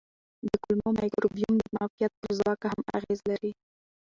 د 0.45 0.47
کولمو 0.63 0.89
مایکروبیوم 0.99 1.55
د 1.59 1.63
معافیت 1.73 2.11
پر 2.21 2.31
ځواک 2.37 2.61
هم 2.71 2.79
اغېز 2.97 3.19
کوي. 3.27 3.51